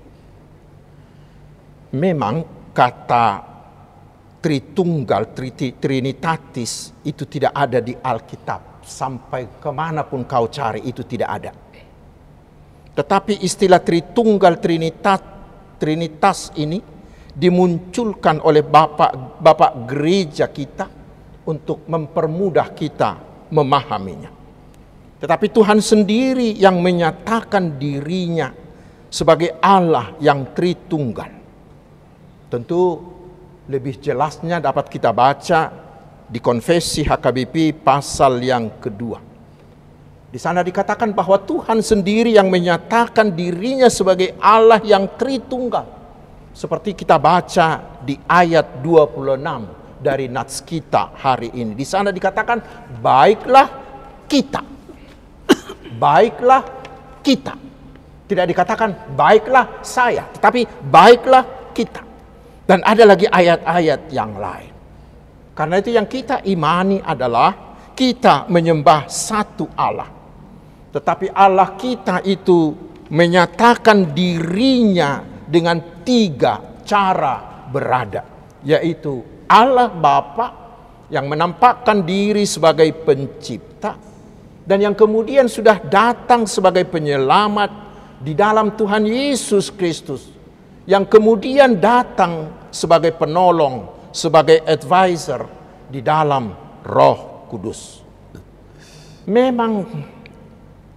Memang 1.95 2.43
kata 2.75 3.55
Tritunggal, 4.43 5.31
Trinitatis 5.79 6.91
itu 7.07 7.23
tidak 7.31 7.55
ada 7.55 7.79
di 7.79 7.95
Alkitab. 7.95 8.83
Sampai 8.83 9.63
ke 9.63 9.71
mana 9.71 10.03
pun 10.03 10.27
kau 10.27 10.51
cari 10.51 10.83
itu 10.83 11.07
tidak 11.07 11.31
ada. 11.31 11.55
Tetapi 12.99 13.47
istilah 13.47 13.79
Tritunggal 13.79 14.59
Trinitas, 14.59 15.23
Trinitas 15.79 16.51
ini 16.59 16.83
dimunculkan 17.31 18.43
oleh 18.43 18.67
Bapak 18.67 19.39
Bapak 19.39 19.87
gereja 19.87 20.51
kita 20.51 21.04
untuk 21.45 21.85
mempermudah 21.85 22.73
kita 22.73 23.21
memahaminya. 23.53 24.33
Tetapi 25.21 25.47
Tuhan 25.49 25.81
sendiri 25.81 26.53
yang 26.57 26.81
menyatakan 26.85 27.81
dirinya 27.81 28.53
sebagai 29.09 29.57
Allah 29.63 30.13
yang 30.21 30.53
Tritunggal. 30.53 31.31
Tentu 32.53 32.83
lebih 33.71 33.97
jelasnya 34.03 34.61
dapat 34.61 34.93
kita 34.93 35.15
baca 35.17 35.73
di 36.29 36.43
konfesi 36.43 37.07
HKBP 37.07 37.81
pasal 37.81 38.43
yang 38.43 38.77
kedua. 38.83 39.17
Di 40.29 40.43
sana 40.43 40.67
dikatakan 40.67 41.15
bahwa 41.15 41.39
Tuhan 41.39 41.79
sendiri 41.79 42.35
yang 42.35 42.51
menyatakan 42.51 43.31
dirinya 43.31 43.87
sebagai 43.87 44.35
Allah 44.43 44.83
yang 44.83 45.15
Tritunggal. 45.15 45.87
Seperti 46.51 46.95
kita 46.99 47.19
baca 47.23 48.03
di 48.03 48.19
ayat 48.27 48.83
26 48.83 49.84
dari 50.05 50.29
nats 50.29 50.61
kita 50.61 51.17
hari 51.17 51.49
ini. 51.57 51.73
Di 51.73 51.89
sana 51.89 52.13
dikatakan 52.13 52.61
baiklah 53.01 53.69
kita. 54.29 54.61
baiklah 56.05 56.61
kita. 57.25 57.57
Tidak 58.29 58.47
dikatakan 58.49 59.17
baiklah 59.17 59.81
saya, 59.81 60.29
tetapi 60.37 60.69
baiklah 60.85 61.73
kita. 61.73 62.05
Dan 62.65 62.85
ada 62.85 63.05
lagi 63.09 63.29
ayat-ayat 63.29 64.13
yang 64.13 64.37
lain. 64.37 64.73
Karena 65.57 65.81
itu 65.81 65.93
yang 65.93 66.09
kita 66.09 66.45
imani 66.45 67.01
adalah 67.01 67.77
kita 67.93 68.49
menyembah 68.49 69.07
satu 69.09 69.69
Allah. 69.77 70.09
Tetapi 70.91 71.31
Allah 71.31 71.77
kita 71.77 72.25
itu 72.25 72.73
menyatakan 73.13 74.17
dirinya 74.17 75.21
dengan 75.45 76.01
tiga 76.03 76.81
cara 76.83 77.69
berada. 77.69 78.25
Yaitu 78.65 79.34
Allah 79.49 79.93
Bapa 79.93 80.47
yang 81.13 81.29
menampakkan 81.29 82.03
diri 82.03 82.49
sebagai 82.49 82.89
pencipta 83.05 83.97
dan 84.65 84.79
yang 84.81 84.97
kemudian 84.97 85.45
sudah 85.45 85.77
datang 85.85 86.49
sebagai 86.49 86.89
penyelamat 86.89 87.71
di 88.25 88.33
dalam 88.33 88.73
Tuhan 88.73 89.05
Yesus 89.05 89.69
Kristus 89.69 90.33
yang 90.89 91.05
kemudian 91.05 91.77
datang 91.81 92.69
sebagai 92.73 93.13
penolong, 93.17 94.09
sebagai 94.13 94.65
advisor 94.65 95.45
di 95.89 96.01
dalam 96.01 96.53
Roh 96.85 97.49
Kudus. 97.49 98.01
Memang 99.29 99.85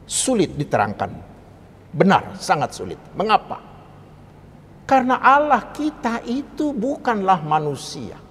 sulit 0.03 0.55
diterangkan. 0.55 1.11
Benar, 1.91 2.35
sangat 2.39 2.75
sulit. 2.75 2.99
Mengapa? 3.15 3.63
Karena 4.87 5.19
Allah 5.19 5.71
kita 5.71 6.23
itu 6.23 6.71
bukanlah 6.71 7.43
manusia. 7.43 8.26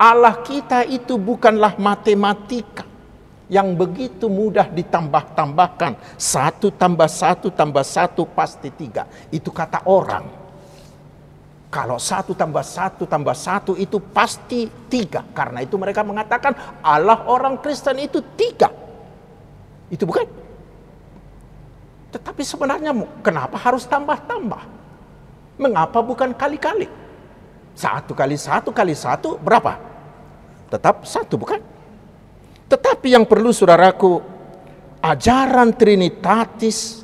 Allah 0.00 0.40
kita 0.40 0.88
itu 0.88 1.20
bukanlah 1.20 1.76
matematika 1.76 2.88
yang 3.52 3.76
begitu 3.76 4.32
mudah 4.32 4.72
ditambah-tambahkan. 4.72 6.16
Satu 6.16 6.72
tambah 6.72 7.04
satu 7.04 7.52
tambah 7.52 7.84
satu 7.84 8.24
pasti 8.24 8.72
tiga. 8.72 9.04
Itu 9.28 9.52
kata 9.52 9.84
orang. 9.84 10.24
Kalau 11.68 12.00
satu 12.00 12.32
tambah 12.32 12.64
satu 12.64 13.04
tambah 13.04 13.36
satu 13.36 13.76
itu 13.76 14.00
pasti 14.00 14.72
tiga. 14.88 15.20
Karena 15.36 15.60
itu 15.60 15.76
mereka 15.76 16.00
mengatakan 16.00 16.80
Allah 16.80 17.26
orang 17.28 17.60
Kristen 17.60 18.00
itu 18.00 18.24
tiga. 18.40 18.72
Itu 19.92 20.08
bukan. 20.08 20.24
Tetapi 22.10 22.40
sebenarnya 22.40 22.96
kenapa 23.20 23.60
harus 23.60 23.84
tambah-tambah? 23.84 24.62
Mengapa 25.60 26.00
bukan 26.00 26.32
kali-kali? 26.32 26.88
Satu 27.76 28.16
kali 28.16 28.34
satu 28.40 28.72
kali 28.72 28.96
satu 28.96 29.36
berapa? 29.38 29.89
Tetap 30.70 31.02
satu 31.04 31.36
bukan? 31.36 31.60
Tetapi 32.70 33.10
yang 33.10 33.26
perlu 33.26 33.50
saudaraku, 33.50 34.22
ajaran 35.02 35.74
Trinitatis 35.74 37.02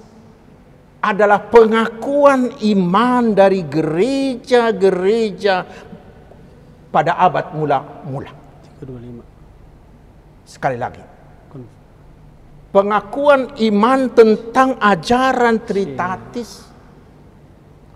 adalah 1.03 1.51
pengakuan 1.51 2.55
iman 2.63 3.35
dari 3.35 3.67
gereja-gereja 3.67 5.67
pada 6.95 7.19
abad 7.19 7.51
mula-mula. 7.53 8.31
Sekali 10.47 10.79
lagi. 10.79 11.03
Pengakuan 12.71 13.57
iman 13.57 14.01
tentang 14.15 14.79
ajaran 14.79 15.59
Trinitatis 15.65 16.67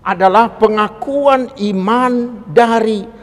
adalah 0.01 0.57
pengakuan 0.57 1.53
iman 1.53 2.41
dari 2.49 3.20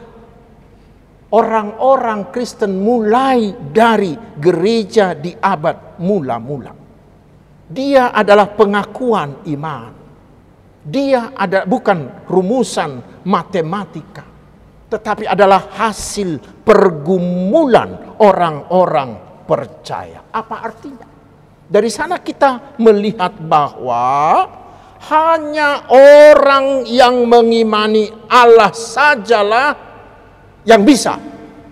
orang-orang 1.33 2.33
Kristen 2.33 2.81
mulai 2.81 3.53
dari 3.53 4.17
gereja 4.37 5.13
di 5.13 5.35
abad 5.37 6.01
mula-mula. 6.01 6.73
Dia 7.69 8.17
adalah 8.17 8.49
pengakuan 8.57 9.45
iman. 9.45 9.93
Dia 10.89 11.37
ada 11.37 11.69
bukan 11.69 12.25
rumusan 12.25 13.21
matematika, 13.29 14.25
tetapi 14.89 15.29
adalah 15.29 15.69
hasil 15.77 16.41
pergumulan 16.65 18.17
orang-orang 18.25 19.45
percaya. 19.45 20.25
Apa 20.33 20.65
artinya? 20.65 21.05
Dari 21.69 21.93
sana 21.93 22.17
kita 22.25 22.81
melihat 22.81 23.37
bahwa 23.37 24.49
hanya 25.13 25.93
orang 25.93 26.89
yang 26.89 27.29
mengimani 27.29 28.09
Allah 28.33 28.73
sajalah 28.73 29.88
yang 30.65 30.83
bisa 30.83 31.19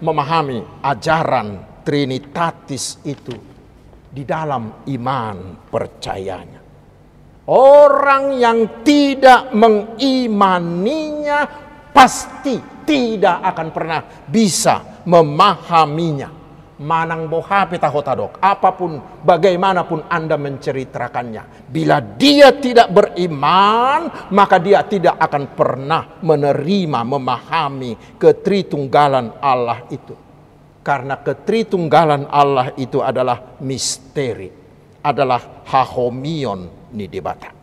memahami 0.02 0.62
ajaran 0.84 1.80
Trinitatis 1.86 2.98
itu 3.06 3.34
di 4.10 4.26
dalam 4.26 4.82
iman 4.90 5.70
percayanya. 5.70 6.58
Orang 7.46 8.42
yang 8.42 8.82
tidak 8.82 9.54
mengimaninya 9.54 11.46
pasti 11.94 12.58
tidak 12.82 13.38
akan 13.54 13.68
pernah 13.70 14.02
bisa 14.26 15.06
memahaminya. 15.06 16.35
Manang 16.80 17.28
boha 17.28 17.64
pita 17.68 17.88
hotadok. 17.88 18.36
Apa 18.40 18.76
pun, 18.76 19.00
bagaimanapun 19.24 20.04
Anda 20.08 20.36
menceritakannya. 20.36 21.68
Bila 21.68 22.00
dia 22.00 22.52
tidak 22.52 22.92
beriman, 22.92 24.28
maka 24.32 24.60
dia 24.60 24.84
tidak 24.84 25.16
akan 25.16 25.44
pernah 25.56 26.20
menerima, 26.20 27.00
memahami 27.04 28.20
ketritunggalan 28.20 29.40
Allah 29.40 29.88
itu. 29.88 30.14
Karena 30.84 31.18
ketritunggalan 31.18 32.28
Allah 32.30 32.76
itu 32.78 33.00
adalah 33.00 33.58
misteri. 33.64 34.52
Adalah 35.06 35.62
hahomion 35.70 36.90
nidibata. 36.90 37.54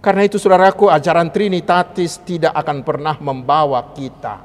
Karena 0.00 0.24
itu 0.24 0.36
saudaraku 0.36 0.92
ajaran 0.92 1.32
Trinitatis 1.32 2.20
tidak 2.24 2.52
akan 2.52 2.84
pernah 2.84 3.16
membawa 3.20 3.80
kita 3.96 4.40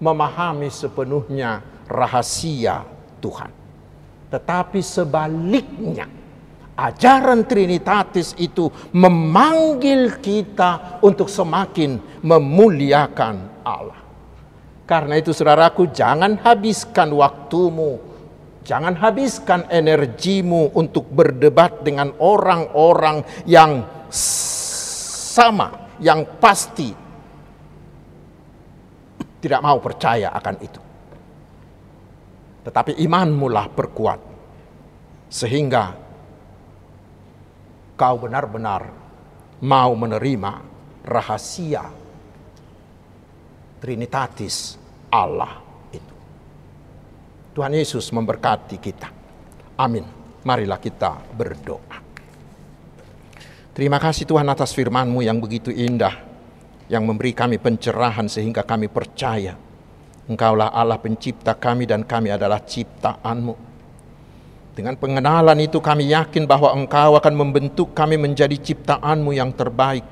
memahami 0.00 0.68
sepenuhnya 0.68 1.60
rahasia 1.88 2.95
Tuhan. 3.26 3.50
Tetapi 4.30 4.78
sebaliknya 4.78 6.06
ajaran 6.78 7.42
Trinitatis 7.42 8.38
itu 8.38 8.70
memanggil 8.94 10.22
kita 10.22 11.02
untuk 11.02 11.26
semakin 11.26 12.22
memuliakan 12.22 13.66
Allah. 13.66 13.98
Karena 14.86 15.18
itu 15.18 15.34
saudaraku 15.34 15.90
jangan 15.90 16.38
habiskan 16.38 17.10
waktumu, 17.10 17.98
jangan 18.62 18.94
habiskan 18.94 19.66
energimu 19.66 20.70
untuk 20.78 21.10
berdebat 21.10 21.82
dengan 21.82 22.14
orang-orang 22.22 23.26
yang 23.50 23.82
sama, 24.14 25.90
yang 25.98 26.22
pasti 26.38 26.94
tidak 29.42 29.58
mau 29.58 29.82
percaya 29.82 30.30
akan 30.38 30.56
itu. 30.62 30.85
Tetapi 32.66 32.98
imanmu 32.98 33.46
lah 33.46 33.70
perkuat. 33.70 34.20
Sehingga 35.30 35.94
kau 37.94 38.16
benar-benar 38.18 38.90
mau 39.62 39.94
menerima 39.94 40.52
rahasia 41.06 41.86
Trinitatis 43.76 44.74
Allah 45.12 45.62
itu. 45.94 46.14
Tuhan 47.54 47.70
Yesus 47.76 48.10
memberkati 48.10 48.76
kita. 48.82 49.08
Amin. 49.78 50.02
Marilah 50.42 50.80
kita 50.82 51.22
berdoa. 51.36 52.02
Terima 53.76 54.00
kasih 54.00 54.24
Tuhan 54.24 54.48
atas 54.48 54.72
firman-Mu 54.72 55.20
yang 55.20 55.36
begitu 55.36 55.68
indah, 55.68 56.16
yang 56.88 57.04
memberi 57.04 57.36
kami 57.36 57.60
pencerahan 57.60 58.26
sehingga 58.26 58.64
kami 58.64 58.88
percaya 58.88 59.54
Engkaulah 60.26 60.74
Allah 60.74 60.98
pencipta 60.98 61.54
kami 61.54 61.86
dan 61.86 62.02
kami 62.02 62.34
adalah 62.34 62.58
ciptaan-Mu. 62.58 63.54
Dengan 64.76 64.98
pengenalan 64.98 65.56
itu 65.62 65.80
kami 65.80 66.12
yakin 66.12 66.44
bahwa 66.44 66.74
Engkau 66.76 67.16
akan 67.16 67.34
membentuk 67.34 67.96
kami 67.96 68.20
menjadi 68.20 68.58
ciptaan-Mu 68.58 69.32
yang 69.32 69.54
terbaik. 69.54 70.04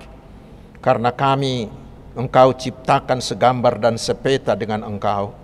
Karena 0.79 1.12
kami 1.12 1.68
Engkau 2.14 2.55
ciptakan 2.55 3.18
segambar 3.18 3.77
dan 3.77 3.98
sepeta 3.98 4.55
dengan 4.55 4.87
Engkau. 4.87 5.35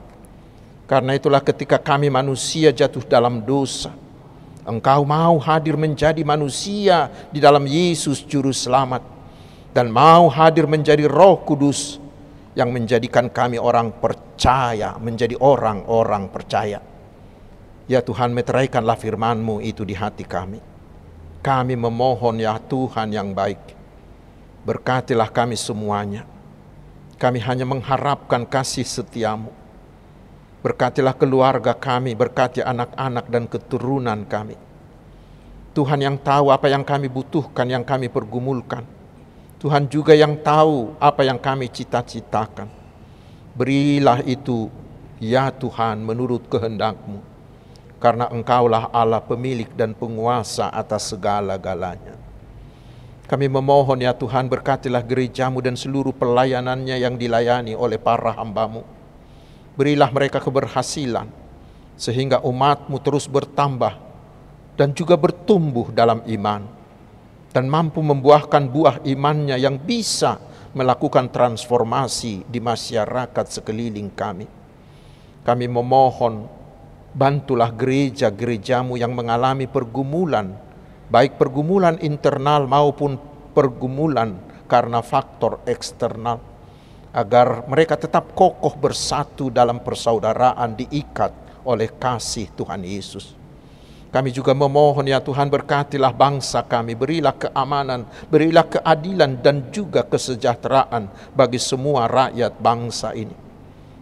Karena 0.89 1.19
itulah 1.19 1.43
ketika 1.43 1.79
kami 1.79 2.07
manusia 2.11 2.71
jatuh 2.71 3.03
dalam 3.05 3.43
dosa, 3.43 3.93
Engkau 4.65 5.03
mau 5.03 5.37
hadir 5.39 5.75
menjadi 5.75 6.23
manusia 6.23 7.11
di 7.35 7.43
dalam 7.43 7.67
Yesus 7.67 8.23
Juru 8.23 8.55
Selamat, 8.55 9.03
dan 9.71 9.87
mau 9.93 10.27
hadir 10.27 10.67
menjadi 10.67 11.07
Roh 11.07 11.43
Kudus 11.47 12.00
yang 12.61 12.77
menjadikan 12.77 13.33
kami 13.33 13.57
orang 13.57 13.97
percaya, 13.97 15.01
menjadi 15.01 15.33
orang-orang 15.41 16.29
percaya. 16.29 16.85
Ya 17.89 18.05
Tuhan, 18.05 18.37
meteraikanlah 18.37 19.01
firman-Mu 19.01 19.65
itu 19.65 19.83
di 19.89 19.97
hati 19.97 20.29
kami. 20.29 20.61
Kami 21.41 21.73
memohon 21.73 22.37
ya 22.37 22.61
Tuhan 22.61 23.17
yang 23.17 23.33
baik, 23.33 23.73
berkatilah 24.69 25.33
kami 25.33 25.57
semuanya. 25.57 26.29
Kami 27.17 27.41
hanya 27.41 27.65
mengharapkan 27.65 28.45
kasih 28.45 28.85
setiamu. 28.85 29.49
Berkatilah 30.61 31.17
keluarga 31.17 31.73
kami, 31.73 32.13
berkati 32.13 32.61
anak-anak 32.61 33.27
dan 33.33 33.49
keturunan 33.49 34.29
kami. 34.29 34.61
Tuhan 35.73 36.01
yang 36.05 36.17
tahu 36.21 36.53
apa 36.53 36.69
yang 36.69 36.85
kami 36.85 37.09
butuhkan, 37.09 37.65
yang 37.65 37.85
kami 37.85 38.13
pergumulkan. 38.13 39.00
Tuhan 39.61 39.85
juga 39.93 40.17
yang 40.17 40.41
tahu 40.41 40.97
apa 40.97 41.21
yang 41.23 41.37
kami 41.37 41.69
cita-citakan. 41.69 42.67
Berilah 43.53 44.25
itu, 44.25 44.73
ya 45.21 45.53
Tuhan, 45.53 46.01
menurut 46.01 46.49
kehendakmu. 46.49 47.21
Karena 48.01 48.33
engkaulah 48.33 48.89
Allah 48.89 49.21
pemilik 49.21 49.69
dan 49.77 49.93
penguasa 49.93 50.73
atas 50.73 51.13
segala-galanya. 51.13 52.17
Kami 53.29 53.47
memohon 53.47 54.01
ya 54.01 54.17
Tuhan 54.17 54.49
berkatilah 54.49 55.05
gerejamu 55.05 55.61
dan 55.61 55.77
seluruh 55.77 56.17
pelayanannya 56.17 56.97
yang 56.97 57.21
dilayani 57.21 57.77
oleh 57.77 58.01
para 58.01 58.33
hambamu 58.33 58.83
berilah 59.81 60.13
mereka 60.13 60.45
keberhasilan, 60.45 61.25
sehingga 61.97 62.45
umatmu 62.45 63.01
terus 63.01 63.25
bertambah 63.25 63.97
dan 64.77 64.93
juga 64.93 65.17
bertumbuh 65.17 65.89
dalam 65.89 66.21
iman, 66.29 66.69
dan 67.51 67.67
mampu 67.67 67.99
membuahkan 68.03 68.71
buah 68.71 69.03
imannya 69.03 69.59
yang 69.59 69.79
bisa 69.79 70.39
melakukan 70.71 71.27
transformasi 71.35 72.47
di 72.47 72.63
masyarakat 72.63 73.47
sekeliling 73.51 74.11
kami. 74.15 74.47
Kami 75.43 75.67
memohon, 75.67 76.47
bantulah 77.11 77.75
gereja-gerejamu 77.75 78.95
yang 78.95 79.11
mengalami 79.11 79.67
pergumulan, 79.67 80.55
baik 81.11 81.35
pergumulan 81.35 81.99
internal 81.99 82.71
maupun 82.71 83.19
pergumulan 83.51 84.39
karena 84.71 85.03
faktor 85.03 85.59
eksternal 85.67 86.39
agar 87.11 87.67
mereka 87.67 87.99
tetap 87.99 88.31
kokoh 88.39 88.79
bersatu 88.79 89.51
dalam 89.51 89.83
persaudaraan 89.83 90.79
diikat 90.79 91.35
oleh 91.67 91.91
kasih 91.91 92.47
Tuhan 92.55 92.87
Yesus. 92.87 93.40
Kami 94.11 94.35
juga 94.35 94.51
memohon 94.51 95.07
ya 95.07 95.23
Tuhan 95.23 95.47
berkatilah 95.47 96.11
bangsa 96.11 96.67
kami, 96.67 96.99
berilah 96.99 97.31
keamanan, 97.31 98.03
berilah 98.27 98.67
keadilan 98.67 99.39
dan 99.39 99.71
juga 99.71 100.03
kesejahteraan 100.03 101.07
bagi 101.31 101.63
semua 101.63 102.11
rakyat 102.11 102.59
bangsa 102.59 103.15
ini. 103.15 103.39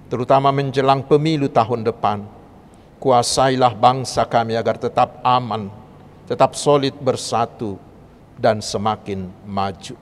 Terutama 0.08 0.48
menjelang 0.48 1.04
pemilu 1.04 1.52
tahun 1.52 1.84
depan, 1.84 2.24
kuasailah 2.96 3.76
bangsa 3.76 4.24
kami 4.24 4.56
agar 4.56 4.80
tetap 4.80 5.20
aman, 5.20 5.68
tetap 6.24 6.56
solid 6.56 6.96
bersatu 6.96 7.76
dan 8.40 8.64
semakin 8.64 9.28
maju. 9.44 9.92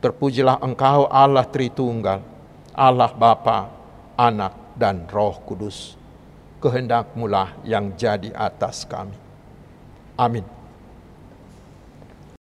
Terpujilah 0.00 0.56
engkau 0.64 1.04
Allah 1.04 1.44
Tritunggal, 1.44 2.24
Allah 2.72 3.12
Bapa, 3.12 3.68
Anak, 4.16 4.72
dan 4.72 5.04
Roh 5.10 5.36
Kudus. 5.44 5.97
Kehendakmulah 6.58 7.62
yang 7.62 7.94
jadi 7.94 8.34
atas 8.34 8.82
kami. 8.82 9.14
Amin. 10.18 10.57